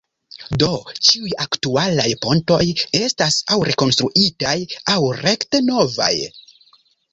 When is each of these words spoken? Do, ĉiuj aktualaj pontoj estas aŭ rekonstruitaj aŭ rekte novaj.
Do, 0.61 0.69
ĉiuj 1.09 1.33
aktualaj 1.43 2.07
pontoj 2.23 2.59
estas 3.01 3.39
aŭ 3.57 3.59
rekonstruitaj 3.69 4.57
aŭ 4.97 4.99
rekte 5.23 5.65
novaj. 5.71 6.13